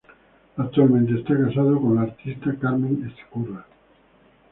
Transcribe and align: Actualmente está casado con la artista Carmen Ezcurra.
Actualmente 0.57 1.13
está 1.19 1.37
casado 1.37 1.79
con 1.79 1.93
la 1.93 2.01
artista 2.01 2.55
Carmen 2.59 3.05
Ezcurra. 3.15 3.67